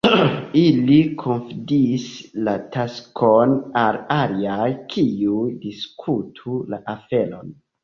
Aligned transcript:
Ili 0.59 0.95
konfidis 1.23 2.07
la 2.47 2.55
taskon 2.77 3.55
al 3.83 4.01
aliaj, 4.17 4.67
kiuj 4.97 5.47
diskutu 5.69 6.59
la 6.75 6.83
aferon. 6.99 7.57